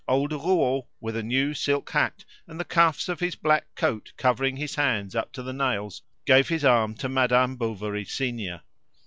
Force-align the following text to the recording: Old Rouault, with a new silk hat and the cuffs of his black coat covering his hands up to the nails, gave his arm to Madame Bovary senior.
Old 0.07 0.31
Rouault, 0.31 0.87
with 0.99 1.15
a 1.15 1.21
new 1.21 1.53
silk 1.53 1.91
hat 1.91 2.25
and 2.47 2.59
the 2.59 2.65
cuffs 2.65 3.07
of 3.07 3.19
his 3.19 3.35
black 3.35 3.67
coat 3.75 4.11
covering 4.17 4.55
his 4.57 4.73
hands 4.73 5.15
up 5.15 5.31
to 5.33 5.43
the 5.43 5.53
nails, 5.53 6.01
gave 6.25 6.47
his 6.47 6.65
arm 6.65 6.95
to 6.95 7.07
Madame 7.07 7.55
Bovary 7.55 8.05
senior. 8.05 8.61